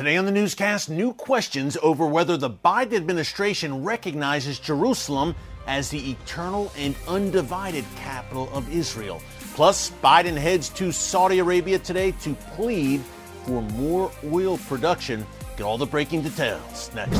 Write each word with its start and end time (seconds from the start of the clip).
Today 0.00 0.16
on 0.16 0.24
the 0.24 0.32
newscast, 0.32 0.88
new 0.88 1.12
questions 1.12 1.76
over 1.82 2.06
whether 2.06 2.38
the 2.38 2.48
Biden 2.48 2.94
administration 2.94 3.84
recognizes 3.84 4.58
Jerusalem 4.58 5.34
as 5.66 5.90
the 5.90 6.12
eternal 6.12 6.72
and 6.74 6.94
undivided 7.06 7.84
capital 7.96 8.48
of 8.54 8.74
Israel. 8.74 9.20
Plus, 9.52 9.90
Biden 10.02 10.38
heads 10.38 10.70
to 10.70 10.90
Saudi 10.90 11.40
Arabia 11.40 11.78
today 11.78 12.12
to 12.12 12.32
plead 12.54 13.02
for 13.44 13.60
more 13.60 14.10
oil 14.32 14.56
production. 14.56 15.26
Get 15.58 15.64
all 15.64 15.76
the 15.76 15.84
breaking 15.84 16.22
details 16.22 16.90
next. 16.94 17.18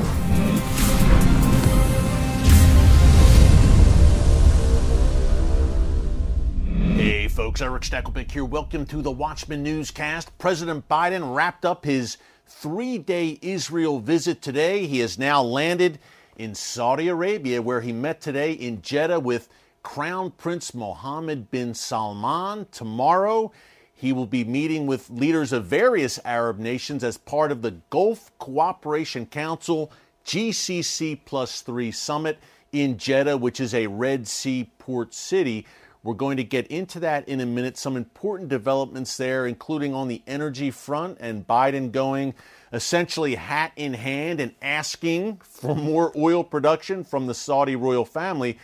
Hey 6.95 7.29
folks, 7.29 7.61
Erick 7.61 7.83
Stakelbeck 7.83 8.31
here. 8.31 8.47
Welcome 8.47 8.87
to 8.87 9.03
the 9.03 9.11
Watchman 9.11 9.63
Newscast. 9.63 10.31
President 10.39 10.89
Biden 10.89 11.35
wrapped 11.37 11.67
up 11.67 11.85
his 11.85 12.17
three 12.51 12.99
day 12.99 13.39
Israel 13.41 14.01
visit 14.01 14.43
today. 14.43 14.87
He 14.87 14.99
has 14.99 15.19
now 15.19 15.43
landed 15.43 15.99
in 16.37 16.55
Saudi 16.55 17.09
Arabia, 17.09 17.63
where 17.63 17.81
he 17.81 17.93
met 17.93 18.21
today 18.21 18.53
in 18.53 18.83
Jeddah 18.83 19.21
with 19.21 19.49
Crown 19.83 20.33
Prince 20.33 20.75
Mohammed 20.75 21.51
bin 21.51 21.75
Salman. 21.75 22.67
Tomorrow, 22.73 23.53
he 23.95 24.13
will 24.13 24.27
be 24.27 24.45
meeting 24.45 24.87
with 24.87 25.11
leaders 25.11 25.53
of 25.53 25.67
various 25.67 26.19
Arab 26.25 26.59
nations 26.59 27.05
as 27.05 27.17
part 27.17 27.53
of 27.53 27.63
the 27.63 27.77
Gulf 27.89 28.31
Cooperation 28.39 29.27
Council 29.27 29.93
GCC 30.27 31.21
Plus 31.25 31.63
3 31.63 31.93
Summit 31.93 32.39
in 32.73 32.99
Jeddah, 32.99 33.37
which 33.37 33.61
is 33.61 33.75
a 33.75 33.87
Red 33.87 34.27
Sea 34.27 34.71
port 34.79 35.15
city. 35.15 35.67
We're 36.03 36.15
going 36.15 36.39
to 36.39 36.45
get 36.45 36.67
into 36.69 36.99
that 37.01 37.29
in 37.29 37.41
a 37.41 37.47
minute. 37.47 37.77
Some 37.77 37.97
important 37.97 38.49
developments 38.49 39.17
there, 39.17 39.47
including 39.47 39.95
on 39.95 40.09
the 40.09 40.23
energy 40.27 40.71
front, 40.71 41.19
and 41.21 41.47
Biden 41.47 41.93
going 41.93 42.35
essentially 42.73 43.35
hat 43.35 43.73
in 43.77 43.95
hand 43.95 44.41
and 44.41 44.55
asking 44.63 45.41
for 45.45 45.75
more 45.75 46.13
oil 46.17 46.43
production 46.43 47.05
from 47.05 47.27
the 47.27 47.35
Saudi 47.35 47.77
royal 47.77 48.07
family. 48.07 48.59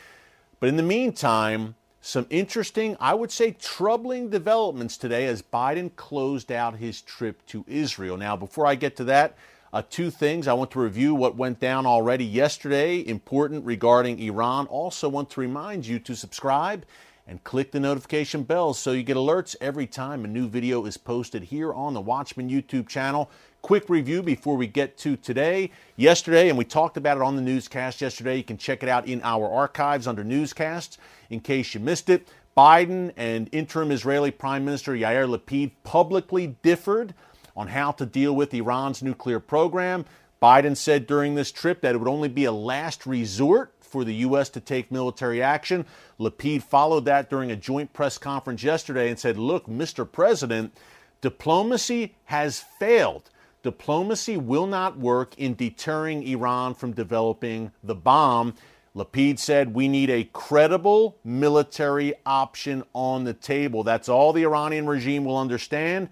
But 0.60 0.70
in 0.70 0.76
the 0.76 0.82
meantime, 0.82 1.74
some 2.00 2.26
interesting, 2.30 2.96
I 3.00 3.12
would 3.12 3.32
say 3.32 3.50
troubling 3.50 4.30
developments 4.30 4.96
today 4.96 5.26
as 5.26 5.42
Biden 5.42 5.94
closed 5.96 6.50
out 6.50 6.76
his 6.76 7.02
trip 7.02 7.44
to 7.46 7.64
Israel. 7.66 8.16
Now, 8.16 8.36
before 8.36 8.66
I 8.66 8.76
get 8.76 8.96
to 8.96 9.04
that, 9.04 9.36
uh, 9.72 9.82
two 9.90 10.10
things. 10.10 10.48
I 10.48 10.54
want 10.54 10.70
to 10.70 10.80
review 10.80 11.14
what 11.14 11.36
went 11.36 11.60
down 11.60 11.84
already 11.84 12.24
yesterday, 12.24 13.06
important 13.06 13.66
regarding 13.66 14.18
Iran. 14.20 14.66
Also, 14.68 15.06
want 15.08 15.28
to 15.30 15.40
remind 15.40 15.86
you 15.86 15.98
to 15.98 16.14
subscribe 16.14 16.86
and 17.26 17.42
click 17.42 17.72
the 17.72 17.80
notification 17.80 18.42
bell 18.44 18.72
so 18.72 18.92
you 18.92 19.02
get 19.02 19.16
alerts 19.16 19.56
every 19.60 19.86
time 19.86 20.24
a 20.24 20.28
new 20.28 20.48
video 20.48 20.84
is 20.84 20.96
posted 20.96 21.44
here 21.44 21.72
on 21.72 21.94
the 21.94 22.00
Watchman 22.00 22.48
YouTube 22.48 22.88
channel. 22.88 23.30
Quick 23.62 23.88
review 23.88 24.22
before 24.22 24.56
we 24.56 24.66
get 24.66 24.96
to 24.98 25.16
today. 25.16 25.70
Yesterday, 25.96 26.48
and 26.48 26.56
we 26.56 26.64
talked 26.64 26.96
about 26.96 27.16
it 27.16 27.22
on 27.22 27.34
the 27.34 27.42
newscast 27.42 28.00
yesterday, 28.00 28.36
you 28.36 28.44
can 28.44 28.58
check 28.58 28.82
it 28.82 28.88
out 28.88 29.08
in 29.08 29.20
our 29.24 29.50
archives 29.50 30.06
under 30.06 30.22
newscasts 30.22 30.98
in 31.30 31.40
case 31.40 31.74
you 31.74 31.80
missed 31.80 32.08
it. 32.08 32.28
Biden 32.56 33.12
and 33.16 33.48
interim 33.52 33.90
Israeli 33.90 34.30
Prime 34.30 34.64
Minister 34.64 34.92
Yair 34.92 35.28
Lapid 35.28 35.72
publicly 35.82 36.56
differed 36.62 37.12
on 37.56 37.68
how 37.68 37.90
to 37.90 38.06
deal 38.06 38.34
with 38.36 38.54
Iran's 38.54 39.02
nuclear 39.02 39.40
program. 39.40 40.04
Biden 40.40 40.76
said 40.76 41.06
during 41.06 41.34
this 41.34 41.50
trip 41.50 41.80
that 41.80 41.94
it 41.94 41.98
would 41.98 42.08
only 42.08 42.28
be 42.28 42.44
a 42.44 42.52
last 42.52 43.04
resort 43.04 43.72
for 43.86 44.04
the 44.04 44.14
U.S. 44.16 44.48
to 44.50 44.60
take 44.60 44.90
military 44.90 45.42
action. 45.42 45.86
Lapid 46.20 46.62
followed 46.62 47.04
that 47.06 47.30
during 47.30 47.50
a 47.50 47.56
joint 47.56 47.92
press 47.92 48.18
conference 48.18 48.62
yesterday 48.62 49.08
and 49.08 49.18
said, 49.18 49.38
Look, 49.38 49.66
Mr. 49.66 50.10
President, 50.10 50.76
diplomacy 51.20 52.14
has 52.24 52.60
failed. 52.60 53.30
Diplomacy 53.62 54.36
will 54.36 54.66
not 54.66 54.98
work 54.98 55.36
in 55.38 55.54
deterring 55.54 56.22
Iran 56.22 56.74
from 56.74 56.92
developing 56.92 57.72
the 57.82 57.94
bomb. 57.94 58.54
Lapid 58.94 59.38
said, 59.38 59.74
We 59.74 59.88
need 59.88 60.10
a 60.10 60.24
credible 60.32 61.16
military 61.24 62.14
option 62.24 62.84
on 62.92 63.24
the 63.24 63.34
table. 63.34 63.82
That's 63.82 64.08
all 64.08 64.32
the 64.32 64.44
Iranian 64.44 64.86
regime 64.86 65.24
will 65.24 65.38
understand. 65.38 66.08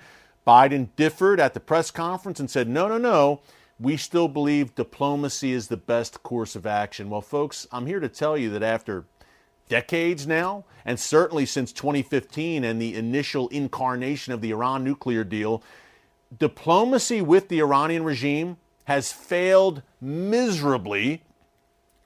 Biden 0.46 0.88
differed 0.96 1.40
at 1.40 1.54
the 1.54 1.60
press 1.60 1.90
conference 1.90 2.40
and 2.40 2.50
said, 2.50 2.68
No, 2.68 2.88
no, 2.88 2.98
no 2.98 3.40
we 3.78 3.96
still 3.96 4.28
believe 4.28 4.74
diplomacy 4.74 5.52
is 5.52 5.68
the 5.68 5.76
best 5.76 6.22
course 6.22 6.54
of 6.54 6.66
action. 6.66 7.10
Well, 7.10 7.20
folks, 7.20 7.66
I'm 7.72 7.86
here 7.86 8.00
to 8.00 8.08
tell 8.08 8.38
you 8.38 8.50
that 8.50 8.62
after 8.62 9.04
decades 9.68 10.26
now, 10.26 10.64
and 10.84 11.00
certainly 11.00 11.46
since 11.46 11.72
2015 11.72 12.64
and 12.64 12.80
the 12.80 12.94
initial 12.94 13.48
incarnation 13.48 14.32
of 14.32 14.40
the 14.40 14.50
Iran 14.50 14.84
nuclear 14.84 15.24
deal, 15.24 15.62
diplomacy 16.38 17.20
with 17.20 17.48
the 17.48 17.60
Iranian 17.60 18.04
regime 18.04 18.58
has 18.84 19.12
failed 19.12 19.82
miserably. 20.00 21.22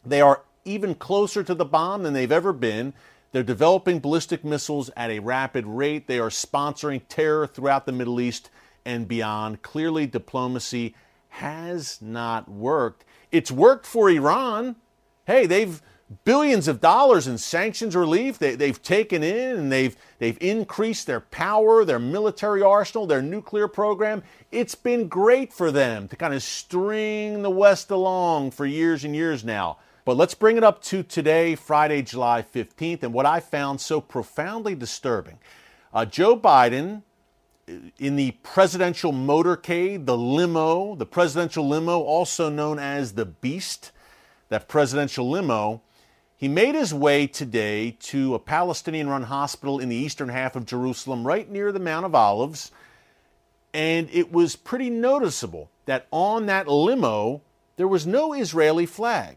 They 0.05 0.21
are 0.21 0.43
even 0.65 0.95
closer 0.95 1.43
to 1.43 1.55
the 1.55 1.65
bomb 1.65 2.03
than 2.03 2.15
they've 2.15 2.33
ever 2.33 2.53
been. 2.53 2.95
They're 3.33 3.43
developing 3.43 3.99
ballistic 3.99 4.45
missiles 4.45 4.91
at 4.97 5.11
a 5.11 5.19
rapid 5.19 5.67
rate. 5.67 6.07
They 6.07 6.19
are 6.19 6.31
sponsoring 6.31 7.03
terror 7.09 7.47
throughout 7.47 7.85
the 7.85 7.93
Middle 7.93 8.21
East 8.21 8.49
and 8.85 9.07
beyond. 9.07 9.63
Clearly, 9.63 10.07
diplomacy 10.07 10.95
has 11.29 12.01
not 12.01 12.49
worked. 12.49 13.05
It's 13.31 13.51
worked 13.51 13.87
for 13.87 14.11
Iran. 14.11 14.77
Hey, 15.27 15.47
they've 15.47 15.83
billions 16.25 16.69
of 16.69 16.81
dollars 16.81 17.27
in 17.27 17.37
sanctions 17.37 17.95
relief 17.95 18.39
they, 18.39 18.67
have 18.67 18.83
taken 18.83 19.23
in 19.23 19.57
and 19.57 19.73
they've, 19.73 19.97
they've 20.19 20.39
increased 20.41 21.07
their 21.07 21.21
power, 21.21 21.85
their 21.85 21.99
military 21.99 22.63
arsenal, 22.63 23.07
their 23.07 23.23
nuclear 23.23 23.69
program. 23.69 24.23
It's 24.51 24.75
been 24.75 25.09
great 25.09 25.53
for 25.53 25.71
them 25.71 26.09
to 26.09 26.17
kind 26.17 26.33
of 26.33 26.43
string 26.43 27.43
the 27.43 27.51
West 27.51 27.91
along 27.91 28.53
for 28.53 28.65
years 28.65 29.05
and 29.05 29.15
years 29.15 29.45
now. 29.45 29.79
But 30.05 30.17
let's 30.17 30.35
bring 30.35 30.57
it 30.57 30.65
up 30.65 30.83
to 30.85 31.03
today, 31.03 31.55
Friday, 31.55 32.01
July 32.01 32.43
15th, 32.43 33.03
and 33.03 33.13
what 33.13 33.27
I 33.27 33.41
found 33.41 33.79
so 33.79 34.01
profoundly 34.01 34.75
disturbing. 34.75 35.39
Uh, 35.93 36.07
Joe 36.07 36.39
Biden 36.39 37.03
in 37.99 38.17
the 38.17 38.33
presidential 38.43 39.13
motorcade, 39.13 40.07
the 40.07 40.17
limo, 40.17 40.95
the 40.95 41.07
presidential 41.07 41.69
limo, 41.69 42.01
also 42.01 42.49
known 42.49 42.79
as 42.79 43.13
the 43.13 43.27
Beast, 43.27 43.93
that 44.49 44.69
presidential 44.69 45.29
limo, 45.29 45.83
he 46.37 46.49
made 46.49 46.75
his 46.75 46.95
way 46.95 47.27
today 47.27 47.97
to 48.01 48.35
a 48.35 48.39
Palestinian 48.39 49.09
run 49.09 49.25
hospital 49.25 49.81
in 49.81 49.89
the 49.89 49.97
eastern 49.97 50.29
half 50.29 50.55
of 50.57 50.67
Jerusalem, 50.67 51.27
right 51.27 51.51
near 51.51 51.73
the 51.73 51.81
Mount 51.81 52.07
of 52.07 52.15
Olives. 52.15 52.71
And 53.75 54.09
it 54.13 54.33
was 54.33 54.57
pretty 54.57 54.89
noticeable 54.89 55.69
that 55.87 56.07
on 56.11 56.47
that 56.47 56.69
limo, 56.69 57.43
there 57.77 57.89
was 57.89 58.07
no 58.07 58.33
Israeli 58.33 58.87
flag. 58.87 59.37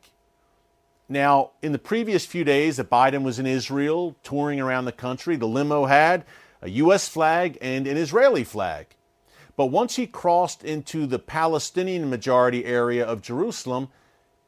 Now, 1.10 1.52
in 1.62 1.74
the 1.74 1.80
previous 1.80 2.26
few 2.26 2.44
days 2.44 2.78
that 2.78 2.90
Biden 2.90 3.24
was 3.24 3.40
in 3.40 3.46
Israel 3.46 4.16
touring 4.24 4.62
around 4.62 4.86
the 4.86 4.92
country, 4.92 5.36
the 5.36 5.48
limo 5.48 5.86
had 5.86 6.24
a 6.62 6.70
U.S. 6.70 7.08
flag 7.08 7.58
and 7.62 7.88
an 7.88 7.98
Israeli 7.98 8.44
flag. 8.44 8.88
But 9.56 9.68
once 9.68 9.96
he 9.96 10.08
crossed 10.08 10.64
into 10.64 11.06
the 11.06 11.20
Palestinian 11.20 12.10
majority 12.10 12.66
area 12.66 13.06
of 13.06 13.22
Jerusalem, 13.22 13.90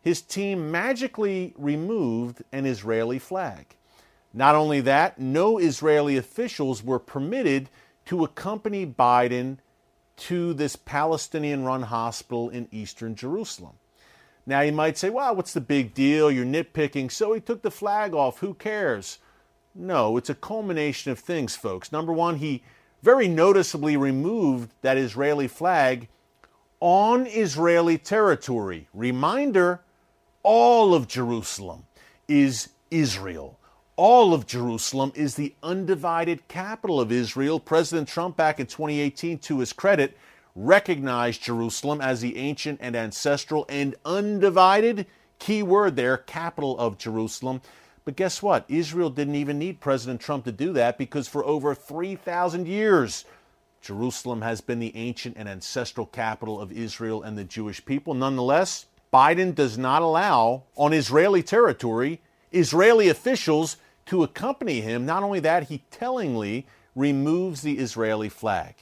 his 0.02 0.22
team 0.22 0.72
magically 0.72 1.54
removed 1.58 2.44
an 2.52 2.66
Israeli 2.66 3.20
flag. 3.20 3.76
Not 4.34 4.56
only 4.56 4.82
that, 4.82 5.20
no 5.20 5.58
Israeli 5.58 6.18
officials 6.18 6.84
were 6.84 7.00
permitted 7.00 7.70
to 8.06 8.24
accompany 8.24 8.86
Biden 8.86 9.58
to 10.16 10.54
this 10.54 10.76
Palestinian 10.76 11.64
run 11.64 11.84
hospital 11.84 12.50
in 12.50 12.68
eastern 12.72 13.16
Jerusalem. 13.16 13.74
Now, 14.46 14.62
you 14.62 14.74
might 14.74 14.98
say, 14.98 15.10
well, 15.10 15.36
what's 15.36 15.54
the 15.54 15.62
big 15.62 15.94
deal? 15.94 16.30
You're 16.30 16.46
nitpicking. 16.46 17.12
So 17.12 17.34
he 17.34 17.40
took 17.40 17.62
the 17.62 17.72
flag 17.72 18.14
off. 18.14 18.40
Who 18.40 18.54
cares? 18.54 19.20
No, 19.76 20.18
it's 20.18 20.30
a 20.30 20.36
culmination 20.36 21.12
of 21.12 21.20
things, 21.20 21.56
folks. 21.56 21.92
Number 21.92 22.14
one, 22.14 22.38
he 22.38 22.64
very 23.02 23.28
noticeably 23.28 23.98
removed 23.98 24.72
that 24.82 24.98
Israeli 24.98 25.48
flag 25.48 26.08
on 26.80 27.26
Israeli 27.26 27.98
territory. 27.98 28.88
Reminder 28.94 29.82
all 30.44 30.94
of 30.94 31.08
Jerusalem 31.08 31.86
is 32.28 32.70
Israel. 32.92 33.58
All 33.96 34.34
of 34.34 34.46
Jerusalem 34.46 35.12
is 35.16 35.36
the 35.36 35.56
undivided 35.64 36.48
capital 36.48 37.00
of 37.00 37.12
Israel. 37.12 37.60
President 37.60 38.08
Trump, 38.08 38.36
back 38.38 38.60
in 38.60 38.66
2018, 38.66 39.40
to 39.40 39.60
his 39.60 39.74
credit, 39.74 40.18
recognized 40.56 41.44
Jerusalem 41.44 42.02
as 42.02 42.22
the 42.22 42.38
ancient 42.38 42.80
and 42.82 42.96
ancestral 42.96 43.66
and 43.70 43.96
undivided, 44.06 45.06
key 45.40 45.64
word 45.64 45.96
there, 45.96 46.18
capital 46.18 46.78
of 46.80 46.98
Jerusalem. 46.98 47.62
But 48.06 48.16
guess 48.16 48.42
what? 48.44 48.66
Israel 48.68 49.10
didn't 49.10 49.36
even 49.36 49.60
need 49.60 49.80
President 49.80 50.22
Trump 50.22 50.46
to 50.46 50.52
do 50.52 50.74
that 50.74 50.98
because 50.98 51.28
for 51.28 51.46
over 51.46 51.74
3,000 51.76 52.68
years, 52.68 53.26
Jerusalem 53.82 54.42
has 54.42 54.62
been 54.62 54.80
the 54.80 54.96
ancient 54.96 55.38
and 55.38 55.48
ancestral 55.50 56.06
capital 56.06 56.60
of 56.62 56.72
Israel 56.72 57.24
and 57.24 57.38
the 57.38 57.44
Jewish 57.44 57.84
people. 57.86 58.14
Nonetheless, 58.14 58.88
Biden 59.14 59.54
does 59.56 59.78
not 59.78 60.02
allow 60.02 60.64
on 60.76 60.94
Israeli 60.94 61.44
territory 61.44 62.22
Israeli 62.52 63.10
officials 63.10 63.78
to 64.08 64.24
accompany 64.24 64.82
him. 64.82 65.06
Not 65.06 65.24
only 65.24 65.40
that, 65.42 65.70
he 65.70 65.84
tellingly 65.92 66.68
removes 66.96 67.62
the 67.62 67.80
Israeli 67.80 68.30
flag. 68.30 68.76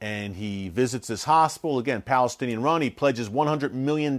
and 0.00 0.36
he 0.36 0.68
visits 0.68 1.08
this 1.08 1.24
hospital. 1.24 1.78
Again, 1.78 2.02
Palestinian 2.02 2.62
run. 2.62 2.82
He 2.82 2.90
pledges 2.90 3.28
$100 3.28 3.72
million 3.72 4.16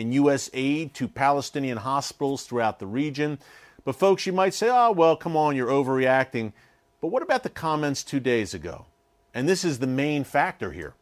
in 0.00 0.12
U.S. 0.12 0.48
aid 0.54 0.94
to 0.94 1.06
Palestinian 1.06 1.76
hospitals 1.78 2.44
throughout 2.44 2.78
the 2.78 2.86
region. 2.86 3.38
But, 3.84 3.96
folks, 3.96 4.26
you 4.26 4.32
might 4.32 4.54
say, 4.54 4.68
oh, 4.70 4.92
well, 4.92 5.14
come 5.14 5.36
on, 5.36 5.56
you're 5.56 5.68
overreacting. 5.68 6.52
But 7.00 7.08
what 7.08 7.22
about 7.22 7.42
the 7.42 7.50
comments 7.50 8.02
two 8.02 8.20
days 8.20 8.54
ago? 8.54 8.86
And 9.34 9.48
this 9.48 9.64
is 9.64 9.78
the 9.78 9.86
main 9.86 10.24
factor 10.24 10.72
here. 10.72 10.94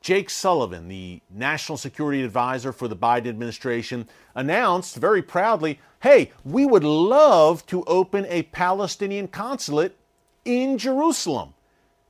Jake 0.00 0.30
Sullivan, 0.30 0.88
the 0.88 1.20
national 1.28 1.76
security 1.76 2.22
advisor 2.22 2.72
for 2.72 2.88
the 2.88 2.96
Biden 2.96 3.28
administration, 3.28 4.08
announced 4.34 4.96
very 4.96 5.22
proudly 5.22 5.78
hey, 6.02 6.32
we 6.46 6.64
would 6.64 6.82
love 6.82 7.66
to 7.66 7.84
open 7.84 8.24
a 8.30 8.42
Palestinian 8.44 9.28
consulate 9.28 9.98
in 10.46 10.78
Jerusalem. 10.78 11.52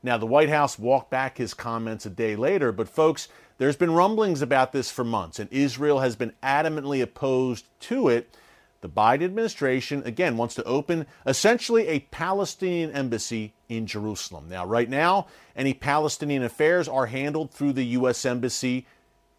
Now, 0.01 0.17
the 0.17 0.27
White 0.27 0.49
House 0.49 0.79
walked 0.79 1.11
back 1.11 1.39
his 1.39 1.55
comments 1.55 2.07
a 2.07 2.11
day 2.11 2.37
later, 2.37 2.71
but 2.71 2.89
folks, 2.89 3.27
there's 3.61 3.77
been 3.77 3.91
rumblings 3.91 4.41
about 4.41 4.73
this 4.73 4.91
for 4.91 5.05
months, 5.05 5.39
and 5.39 5.53
Israel 5.53 5.99
has 5.99 6.17
been 6.17 6.33
adamantly 6.43 7.03
opposed 7.03 7.67
to 7.81 8.09
it. 8.09 8.35
The 8.81 8.89
Biden 8.89 9.23
administration, 9.23 10.03
again, 10.07 10.39
wants 10.39 10.55
to 10.55 10.65
open 10.65 11.05
essentially 11.27 11.87
a 11.87 12.01
Palestinian 12.01 12.91
embassy 12.93 13.53
in 13.69 13.87
Jerusalem. 13.87 14.49
Now, 14.49 14.65
right 14.65 14.89
now, 14.89 15.27
any 15.55 15.75
Palestinian 15.75 16.43
affairs 16.43 16.89
are 16.89 17.05
handled 17.05 17.51
through 17.51 17.75
the 17.75 17.85
U.S. 17.85 18.25
Embassy 18.25 18.87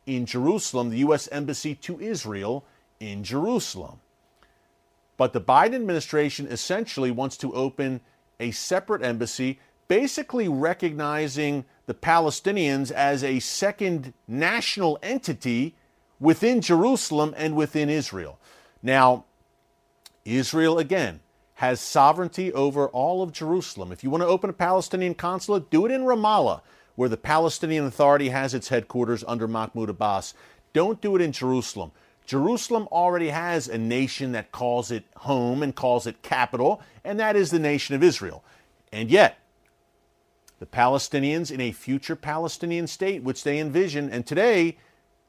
in 0.06 0.28
Jerusalem, 0.28 0.92
the 0.92 1.00
U.S. 1.00 1.28
Embassy 1.32 1.74
to 1.74 2.00
Israel 2.00 2.64
in 3.00 3.24
Jerusalem. 3.24 4.02
But 5.18 5.34
the 5.34 5.42
Biden 5.42 5.74
administration 5.74 6.46
essentially 6.46 7.10
wants 7.10 7.38
to 7.38 7.52
open 7.56 8.02
a 8.40 8.52
separate 8.52 9.02
embassy 9.02 9.60
basically 9.88 10.48
recognizing 10.48 11.66
the 11.92 11.96
Palestinians 11.96 12.90
as 12.90 13.22
a 13.22 13.42
second 13.42 14.14
national 14.26 14.98
entity 15.04 15.76
within 16.22 16.62
Jerusalem 16.62 17.34
and 17.36 17.54
within 17.54 17.90
Israel. 17.90 18.40
Now, 18.82 19.26
Israel, 20.24 20.80
again, 20.80 21.20
has 21.56 21.82
sovereignty 21.82 22.54
over 22.54 22.88
all 22.88 23.22
of 23.22 23.34
Jerusalem. 23.34 23.92
If 23.92 24.06
you 24.06 24.10
want 24.10 24.24
to 24.24 24.28
open 24.28 24.50
a 24.50 24.54
Palestinian 24.54 25.16
consulate, 25.16 25.70
do 25.70 25.86
it 25.86 25.92
in 25.92 26.04
Ramallah, 26.04 26.62
where 26.96 27.10
the 27.10 27.18
Palestinian 27.18 27.86
Authority 27.86 28.30
has 28.30 28.54
its 28.54 28.70
headquarters 28.70 29.26
under 29.28 29.46
Mahmoud 29.46 29.90
Abbas. 29.90 30.34
Don't 30.72 31.02
do 31.02 31.18
it 31.18 31.22
in 31.22 31.34
Jerusalem. 31.34 31.92
Jerusalem 32.26 32.88
already 32.90 33.28
has 33.28 33.68
a 33.68 33.78
nation 33.78 34.32
that 34.32 34.54
calls 34.54 34.92
it 34.92 35.04
home 35.18 35.62
and 35.62 35.76
calls 35.76 36.08
it 36.08 36.22
capital, 36.22 36.82
and 37.04 37.20
that 37.20 37.36
is 37.36 37.52
the 37.52 37.60
nation 37.60 37.96
of 37.96 38.02
Israel. 38.02 38.46
And 38.94 39.12
yet, 39.12 39.41
the 40.62 40.68
Palestinians 40.68 41.50
in 41.50 41.60
a 41.60 41.72
future 41.72 42.16
Palestinian 42.16 42.86
state, 42.86 43.24
which 43.24 43.44
they 43.44 43.58
envision. 43.58 44.12
And 44.12 44.28
today, 44.28 44.78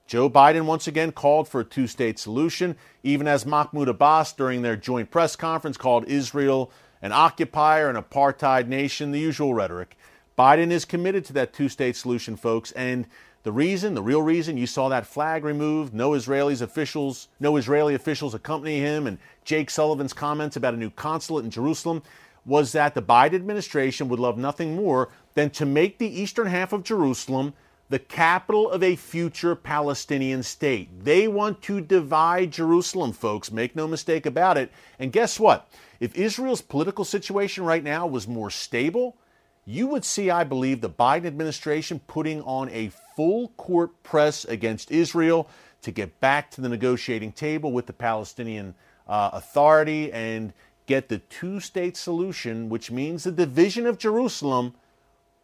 Joe 0.07 0.29
Biden 0.29 0.67
once 0.67 0.87
again 0.87 1.11
called 1.11 1.49
for 1.49 1.63
a 1.63 1.65
two 1.65 1.87
state 1.87 2.19
solution, 2.19 2.77
even 3.03 3.27
as 3.27 3.47
Mahmoud 3.47 3.89
Abbas, 3.89 4.35
during 4.35 4.61
their 4.61 4.77
joint 4.77 5.11
press 5.11 5.35
conference, 5.35 5.79
called 5.79 6.05
Israel 6.05 6.71
an 7.01 7.13
occupier, 7.13 7.89
an 7.89 7.97
apartheid 7.97 8.69
nation, 8.69 9.11
the 9.11 9.19
usual 9.19 9.55
rhetoric. 9.55 9.97
Biden 10.39 10.71
is 10.71 10.85
committed 10.85 11.25
to 11.25 11.33
that 11.33 11.55
two 11.55 11.71
state 11.71 11.97
solution, 11.97 12.37
folks. 12.37 12.71
And 12.73 13.07
the 13.43 13.53
reason, 13.53 13.95
the 13.95 14.03
real 14.03 14.21
reason 14.21 14.59
you 14.59 14.67
saw 14.67 14.91
that 14.91 15.07
flag 15.07 15.45
removed, 15.45 15.95
no 15.95 16.11
Israelis 16.11 16.61
officials, 16.61 17.29
no 17.41 17.57
Israeli 17.57 17.95
officials 17.95 18.35
accompany 18.35 18.81
him, 18.81 19.07
and 19.07 19.17
Jake 19.47 19.71
Sullivan's 19.71 20.13
comments 20.13 20.57
about 20.57 20.75
a 20.75 20.77
new 20.77 20.91
consulate 20.91 21.47
in 21.47 21.51
Jerusalem 21.51 22.03
was 22.45 22.73
that 22.73 22.95
the 22.95 23.03
Biden 23.03 23.35
administration 23.35 24.09
would 24.09 24.21
love 24.21 24.37
nothing 24.37 24.75
more 24.75 25.09
than 25.35 25.51
to 25.51 25.67
make 25.67 25.99
the 25.99 26.21
eastern 26.21 26.47
half 26.47 26.73
of 26.73 26.83
Jerusalem 26.83 27.55
the 27.89 27.99
capital 27.99 28.71
of 28.71 28.83
a 28.83 28.97
future 28.97 29.55
Palestinian 29.55 30.43
state. 30.43 31.05
They 31.05 31.29
want 31.29 31.61
to 31.63 31.81
divide 31.81 32.51
Jerusalem, 32.51 33.13
folks. 33.13 33.53
Make 33.53 33.77
no 33.77 33.87
mistake 33.87 34.25
about 34.25 34.57
it. 34.57 34.73
And 34.99 35.13
guess 35.13 35.39
what? 35.39 35.69
If 36.01 36.15
Israel's 36.15 36.63
political 36.63 37.05
situation 37.05 37.65
right 37.65 37.85
now 37.85 38.07
was 38.07 38.27
more 38.27 38.51
stable, 38.51 39.19
you 39.67 39.87
would 39.89 40.05
see, 40.05 40.31
I 40.31 40.43
believe, 40.43 40.81
the 40.81 40.91
Biden 40.91 41.27
administration 41.27 42.01
putting 42.07 42.41
on 42.43 42.71
a 42.71 42.91
full 43.15 43.49
court 43.59 44.03
press 44.03 44.47
against 44.47 44.91
Israel 44.91 45.49
to 45.83 45.91
get 45.91 46.19
back 46.19 46.51
to 46.53 46.61
the 46.61 46.69
negotiating 46.69 47.33
table 47.33 47.73
with 47.73 47.87
the 47.87 47.93
Palestinian 47.93 48.75
uh, 49.07 49.31
Authority 49.35 50.11
and 50.13 50.53
get 50.93 51.09
the 51.09 51.19
two 51.19 51.59
state 51.59 51.97
solution, 51.97 52.69
which 52.69 52.91
means 52.91 53.25
the 53.25 53.33
division 53.33 53.87
of 53.87 53.97
Jerusalem, 53.97 54.75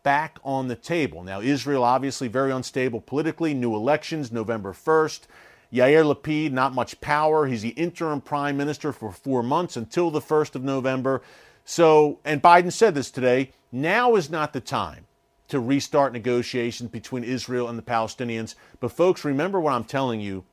back 0.03 0.39
on 0.45 0.69
the 0.69 0.77
table. 0.77 1.23
Now, 1.23 1.41
Israel 1.41 1.85
obviously 1.85 2.29
very 2.29 2.53
unstable 2.53 3.01
politically, 3.01 3.55
new 3.55 3.75
elections 3.75 4.31
November 4.31 4.75
1st. 4.75 5.21
Yair 5.73 6.05
Lapid, 6.05 6.53
not 6.53 6.75
much 6.75 7.01
power. 7.01 7.47
He's 7.47 7.63
the 7.63 7.71
interim 7.71 8.21
prime 8.21 8.59
minister 8.59 8.93
for 8.93 9.11
four 9.11 9.43
months 9.43 9.75
until 9.75 10.11
the 10.11 10.21
1st 10.21 10.55
of 10.55 10.65
November. 10.65 11.23
So, 11.65 12.21
and 12.27 12.43
Biden 12.43 12.71
said 12.71 12.95
this 12.95 13.11
today 13.11 13.53
now 13.73 14.17
is 14.17 14.29
not 14.29 14.53
the 14.53 14.61
time 14.61 15.07
to 15.49 15.61
restart 15.61 16.13
negotiations 16.13 16.91
between 16.91 17.25
Israel 17.25 17.69
and 17.69 17.79
the 17.79 17.83
Palestinians. 17.83 18.55
But, 18.81 18.93
folks, 18.93 19.25
remember 19.25 19.59
what 19.61 19.73
I'm 19.73 19.85
telling 19.85 20.21
you. 20.21 20.45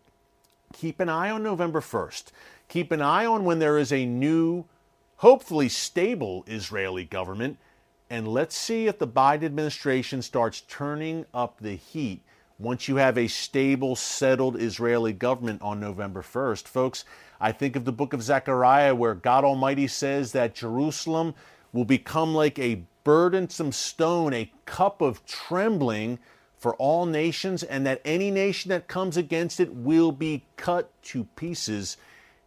Keep 0.73 1.01
an 1.01 1.09
eye 1.09 1.29
on 1.29 1.43
November 1.43 1.81
1st. 1.81 2.31
Keep 2.69 2.93
an 2.93 3.01
eye 3.01 3.25
on 3.25 3.43
when 3.43 3.59
there 3.59 3.77
is 3.77 3.91
a 3.91 4.05
new 4.05 4.65
hopefully 5.17 5.69
stable 5.69 6.43
Israeli 6.47 7.05
government. 7.05 7.57
And 8.09 8.27
let's 8.27 8.55
see 8.55 8.87
if 8.87 8.99
the 8.99 9.07
Biden 9.07 9.43
administration 9.43 10.21
starts 10.21 10.61
turning 10.61 11.25
up 11.33 11.59
the 11.59 11.75
heat 11.75 12.21
once 12.57 12.87
you 12.87 12.95
have 12.95 13.17
a 13.17 13.27
stable, 13.27 13.95
settled 13.95 14.61
Israeli 14.61 15.11
government 15.11 15.61
on 15.61 15.79
November 15.79 16.21
1st. 16.21 16.67
Folks, 16.67 17.03
I 17.41 17.51
think 17.51 17.75
of 17.75 17.83
the 17.83 17.91
book 17.91 18.13
of 18.13 18.23
Zechariah 18.23 18.95
where 18.95 19.13
God 19.13 19.43
Almighty 19.43 19.87
says 19.87 20.31
that 20.31 20.55
Jerusalem 20.55 21.33
will 21.73 21.85
become 21.85 22.33
like 22.33 22.57
a 22.57 22.83
burdensome 23.03 23.71
stone, 23.71 24.33
a 24.33 24.51
cup 24.65 25.01
of 25.01 25.25
trembling 25.25 26.17
for 26.57 26.75
all 26.75 27.05
nations, 27.05 27.61
and 27.61 27.85
that 27.85 28.01
any 28.05 28.31
nation 28.31 28.69
that 28.69 28.87
comes 28.87 29.17
against 29.17 29.59
it 29.59 29.73
will 29.73 30.11
be 30.11 30.45
cut 30.55 30.89
to 31.03 31.25
pieces. 31.35 31.97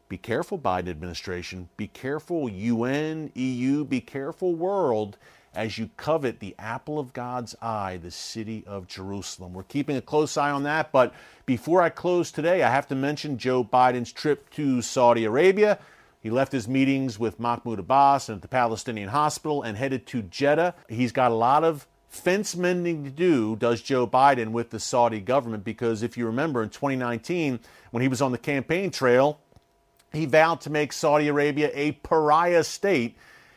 Be 0.08 0.16
careful, 0.16 0.58
Biden 0.58 0.88
administration. 0.88 1.68
Be 1.76 1.86
careful, 1.88 2.48
UN, 2.48 3.30
EU. 3.34 3.84
Be 3.84 4.00
careful, 4.00 4.54
world, 4.54 5.18
as 5.54 5.76
you 5.76 5.90
covet 5.98 6.40
the 6.40 6.54
apple 6.58 6.98
of 6.98 7.12
God's 7.12 7.54
eye, 7.60 7.98
the 8.02 8.10
city 8.10 8.64
of 8.66 8.86
Jerusalem. 8.86 9.52
We're 9.52 9.64
keeping 9.64 9.96
a 9.96 10.02
close 10.02 10.38
eye 10.38 10.50
on 10.50 10.62
that. 10.62 10.92
But 10.92 11.12
before 11.44 11.82
I 11.82 11.90
close 11.90 12.30
today, 12.30 12.62
I 12.62 12.70
have 12.70 12.88
to 12.88 12.94
mention 12.94 13.36
Joe 13.36 13.62
Biden's 13.62 14.12
trip 14.12 14.48
to 14.50 14.80
Saudi 14.80 15.24
Arabia. 15.24 15.78
He 16.20 16.30
left 16.30 16.52
his 16.52 16.66
meetings 16.66 17.18
with 17.18 17.38
Mahmoud 17.38 17.78
Abbas 17.78 18.28
and 18.28 18.36
at 18.36 18.42
the 18.42 18.48
Palestinian 18.48 19.10
hospital 19.10 19.62
and 19.62 19.76
headed 19.76 20.06
to 20.06 20.22
Jeddah. 20.22 20.74
He's 20.88 21.12
got 21.12 21.30
a 21.30 21.34
lot 21.34 21.64
of 21.64 21.86
fence 22.08 22.56
mending 22.56 23.04
to 23.04 23.10
do, 23.10 23.56
does 23.56 23.82
Joe 23.82 24.06
Biden, 24.06 24.48
with 24.48 24.70
the 24.70 24.80
Saudi 24.80 25.20
government, 25.20 25.64
because 25.64 26.02
if 26.02 26.16
you 26.16 26.26
remember 26.26 26.62
in 26.62 26.70
2019, 26.70 27.60
when 27.90 28.02
he 28.02 28.08
was 28.08 28.22
on 28.22 28.32
the 28.32 28.38
campaign 28.38 28.90
trail, 28.90 29.40
he 30.12 30.26
vowed 30.26 30.60
to 30.62 30.70
make 30.70 30.92
Saudi 30.92 31.28
Arabia 31.28 31.70
a 31.74 31.92
pariah 31.92 32.64
state. 32.64 33.16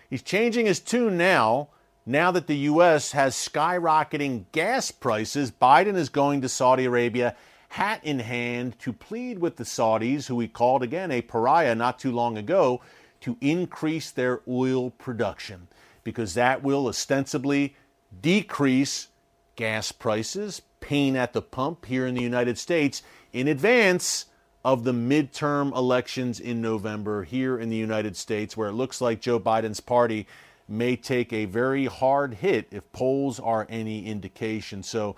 He's 0.09 0.21
changing 0.21 0.65
his 0.65 0.79
tune 0.79 1.17
now. 1.17 1.69
Now 2.05 2.31
that 2.31 2.47
the 2.47 2.57
U.S. 2.57 3.11
has 3.11 3.35
skyrocketing 3.35 4.45
gas 4.51 4.91
prices, 4.91 5.51
Biden 5.51 5.95
is 5.95 6.09
going 6.09 6.41
to 6.41 6.49
Saudi 6.49 6.85
Arabia 6.85 7.35
hat 7.69 8.03
in 8.03 8.19
hand 8.19 8.77
to 8.79 8.91
plead 8.91 9.39
with 9.39 9.55
the 9.55 9.63
Saudis, 9.63 10.27
who 10.27 10.39
he 10.39 10.47
called 10.47 10.83
again 10.83 11.11
a 11.11 11.21
pariah 11.21 11.75
not 11.75 11.99
too 11.99 12.11
long 12.11 12.37
ago, 12.37 12.81
to 13.21 13.37
increase 13.39 14.11
their 14.11 14.41
oil 14.47 14.89
production 14.89 15.67
because 16.03 16.33
that 16.33 16.63
will 16.63 16.87
ostensibly 16.87 17.75
decrease 18.19 19.07
gas 19.55 19.91
prices, 19.91 20.61
pain 20.79 21.15
at 21.15 21.33
the 21.33 21.41
pump 21.41 21.85
here 21.85 22.07
in 22.07 22.15
the 22.15 22.23
United 22.23 22.57
States 22.57 23.03
in 23.31 23.47
advance 23.47 24.25
of 24.63 24.83
the 24.83 24.93
midterm 24.93 25.75
elections 25.75 26.39
in 26.39 26.61
November 26.61 27.23
here 27.23 27.57
in 27.57 27.69
the 27.69 27.75
United 27.75 28.15
States, 28.15 28.55
where 28.55 28.69
it 28.69 28.73
looks 28.73 29.01
like 29.01 29.19
Joe 29.19 29.39
Biden's 29.39 29.79
party 29.79 30.27
may 30.67 30.95
take 30.95 31.33
a 31.33 31.45
very 31.45 31.85
hard 31.85 32.35
hit 32.35 32.67
if 32.71 32.89
polls 32.91 33.39
are 33.39 33.65
any 33.69 34.05
indication. 34.05 34.83
So 34.83 35.15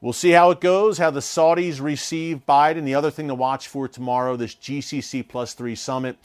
we'll 0.00 0.12
see 0.12 0.30
how 0.30 0.50
it 0.50 0.60
goes, 0.60 0.98
how 0.98 1.10
the 1.10 1.20
Saudis 1.20 1.80
receive 1.80 2.46
Biden. 2.46 2.84
The 2.84 2.94
other 2.94 3.10
thing 3.10 3.28
to 3.28 3.34
watch 3.34 3.68
for 3.68 3.88
tomorrow 3.88 4.36
this 4.36 4.54
GCC 4.54 5.26
plus 5.26 5.54
three 5.54 5.74
summit. 5.74 6.16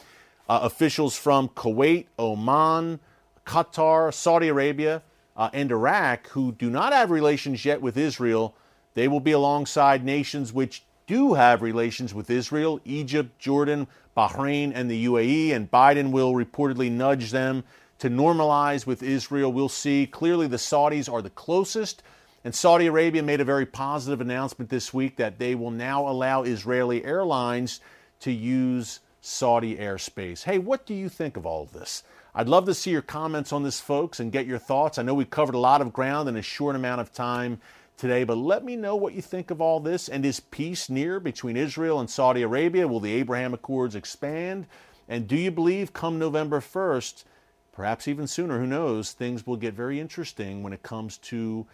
Uh, 0.47 0.59
officials 0.63 1.17
from 1.17 1.47
Kuwait, 1.49 2.07
Oman, 2.19 2.99
Qatar, 3.45 4.13
Saudi 4.13 4.49
Arabia, 4.49 5.01
uh, 5.37 5.49
and 5.53 5.71
Iraq, 5.71 6.27
who 6.29 6.51
do 6.51 6.69
not 6.69 6.93
have 6.93 7.11
relations 7.11 7.63
yet 7.65 7.81
with 7.81 7.97
Israel, 7.97 8.53
they 8.93 9.07
will 9.07 9.21
be 9.21 9.31
alongside 9.31 10.03
nations 10.03 10.53
which 10.53 10.83
do 11.07 11.33
have 11.33 11.61
relations 11.61 12.13
with 12.13 12.29
Israel 12.29 12.79
Egypt, 12.85 13.37
Jordan, 13.39 13.87
Bahrain, 14.15 14.71
and 14.73 14.89
the 14.89 15.05
UAE, 15.05 15.53
and 15.53 15.69
Biden 15.71 16.11
will 16.11 16.33
reportedly 16.33 16.91
nudge 16.91 17.31
them 17.31 17.63
to 17.99 18.09
normalize 18.09 18.85
with 18.85 19.01
Israel. 19.01 19.51
We'll 19.51 19.69
see. 19.69 20.05
Clearly, 20.05 20.47
the 20.47 20.57
Saudis 20.57 21.11
are 21.11 21.21
the 21.21 21.29
closest 21.29 22.03
And 22.45 22.53
Saudi 22.53 22.87
Arabia 22.87 23.23
made 23.23 23.39
a 23.39 23.45
very 23.45 23.65
positive 23.65 24.19
announcement 24.19 24.69
this 24.69 24.93
week 24.93 25.15
that 25.15 25.39
they 25.39 25.55
will 25.55 25.71
now 25.71 26.07
allow 26.07 26.43
Israeli 26.43 27.03
airlines 27.05 27.79
to 28.19 28.31
use 28.31 28.99
Saudi 29.21 29.77
airspace. 29.77 30.43
Hey, 30.43 30.57
what 30.57 30.85
do 30.85 30.93
you 30.93 31.07
think 31.07 31.37
of 31.37 31.45
all 31.45 31.63
of 31.63 31.71
this? 31.71 32.03
I'd 32.35 32.49
love 32.49 32.65
to 32.65 32.73
see 32.73 32.91
your 32.91 33.01
comments 33.01 33.53
on 33.53 33.63
this, 33.63 33.79
folks, 33.79 34.19
and 34.19 34.31
get 34.31 34.45
your 34.45 34.59
thoughts. 34.59 34.97
I 34.97 35.03
know 35.03 35.13
we 35.13 35.23
covered 35.23 35.55
a 35.55 35.59
lot 35.59 35.81
of 35.81 35.93
ground 35.93 36.27
in 36.27 36.35
a 36.35 36.41
short 36.41 36.75
amount 36.75 36.99
of 36.99 37.13
time 37.13 37.61
today, 37.97 38.23
but 38.23 38.37
let 38.37 38.63
me 38.63 38.75
know 38.75 38.95
what 38.95 39.13
you 39.13 39.21
think 39.21 39.51
of 39.51 39.61
all 39.61 39.79
this. 39.79 40.09
And 40.09 40.25
is 40.25 40.39
peace 40.39 40.89
near 40.89 41.19
between 41.19 41.57
Israel 41.57 41.99
and 41.99 42.09
Saudi 42.09 42.41
Arabia? 42.41 42.87
Will 42.87 42.99
the 42.99 43.13
Abraham 43.13 43.53
Accords 43.53 43.95
expand? 43.95 44.67
And 45.07 45.27
do 45.27 45.35
you 45.35 45.51
believe 45.51 45.93
come 45.93 46.17
November 46.17 46.59
1st, 46.59 47.23
perhaps 47.71 48.07
even 48.07 48.27
sooner, 48.27 48.59
who 48.59 48.67
knows, 48.67 49.11
things 49.11 49.45
will 49.45 49.57
get 49.57 49.73
very 49.73 49.99
interesting 49.99 50.63
when 50.63 50.73
it 50.73 50.83
comes 50.83 51.17
to 51.19 51.65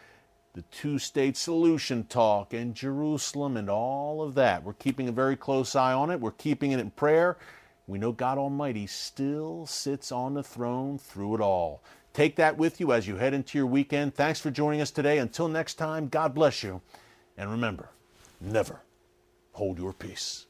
the 0.54 0.62
two 0.64 0.98
state 0.98 1.38
solution 1.38 2.04
talk 2.06 2.54
and 2.54 2.74
Jerusalem 2.74 3.56
and 3.56 3.70
all 3.70 4.22
of 4.22 4.36
that. 4.36 4.64
We're 4.64 4.74
keeping 4.74 5.08
a 5.08 5.12
very 5.14 5.36
close 5.36 5.76
eye 5.76 5.94
on 5.94 6.10
it. 6.10 6.20
We're 6.20 6.32
keeping 6.32 6.72
it 6.72 6.80
in 6.80 6.92
prayer. 6.92 7.38
We 7.88 8.00
know 8.00 8.12
God 8.12 8.38
Almighty 8.38 8.88
still 8.88 9.66
sits 9.66 10.12
on 10.12 10.34
the 10.34 10.44
throne 10.44 10.98
through 10.98 11.36
it 11.36 11.42
all. 11.42 11.84
Take 12.13 12.36
that 12.38 12.58
with 12.58 12.80
you 12.80 12.92
as 12.92 13.08
you 13.08 13.18
head 13.18 13.34
into 13.34 13.58
your 13.58 13.68
weekend. 13.68 14.16
Thanks 14.16 14.39
for 14.39 14.51
joining 14.51 14.82
us 14.82 14.92
today. 14.92 15.20
Until 15.20 15.48
next 15.48 15.75
time, 15.75 16.08
God 16.08 16.34
bless 16.34 16.63
you. 16.63 16.82
And 17.38 17.50
remember, 17.50 17.89
never 18.42 18.82
hold 19.54 19.78
your 19.78 19.94
peace. 19.94 20.46